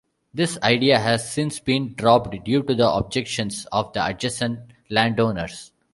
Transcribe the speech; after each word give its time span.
This 0.33 0.57
idea 0.63 0.97
has 0.97 1.31
since 1.31 1.59
been 1.59 1.93
dropped 1.93 2.35
due 2.43 2.63
to 2.63 2.73
the 2.73 2.89
objections 2.89 3.67
of 3.71 3.93
the 3.93 4.03
adjacent 4.03 4.59
landowners. 4.89 5.71